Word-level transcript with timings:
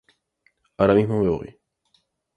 Ahora 0.77 0.95
mismo 0.95 1.21
me 1.21 1.29
voy". 1.29 1.59